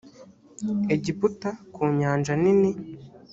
egiputa 0.93 1.49
ku 1.73 1.81
nyanja 1.99 2.33
nini 2.41 2.71